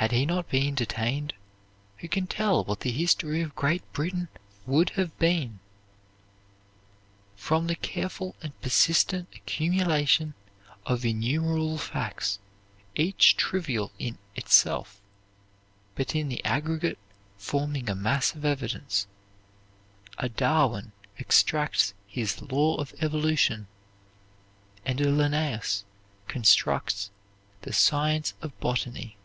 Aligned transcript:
Had 0.00 0.12
he 0.12 0.24
not 0.24 0.48
been 0.48 0.74
detained, 0.74 1.34
who 1.98 2.08
can 2.08 2.26
tell 2.26 2.64
what 2.64 2.80
the 2.80 2.90
history 2.90 3.42
of 3.42 3.54
Great 3.54 3.82
Britain 3.92 4.28
would 4.64 4.88
have 4.96 5.16
been? 5.18 5.60
From 7.36 7.66
the 7.66 7.76
careful 7.76 8.34
and 8.40 8.58
persistent 8.62 9.28
accumulation 9.36 10.32
of 10.86 11.04
innumerable 11.04 11.76
facts, 11.76 12.38
each 12.94 13.36
trivial 13.36 13.92
in 13.98 14.16
itself, 14.34 15.02
but 15.96 16.14
in 16.16 16.30
the 16.30 16.42
aggregate 16.46 16.98
forming 17.36 17.90
a 17.90 17.94
mass 17.94 18.34
of 18.34 18.42
evidence, 18.42 19.06
a 20.16 20.30
Darwin 20.30 20.92
extracts 21.18 21.92
his 22.06 22.40
law 22.40 22.76
of 22.76 22.94
evolution, 23.02 23.68
and 24.86 24.98
a 25.02 25.10
Linnaeus 25.10 25.84
constructs 26.26 27.10
the 27.60 27.74
science 27.74 28.32
of 28.40 28.58
botany. 28.60 29.18